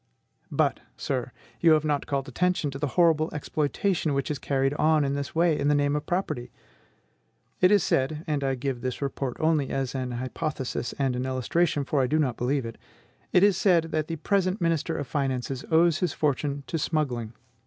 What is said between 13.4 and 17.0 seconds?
is said that the present minister of finances owes his fortune to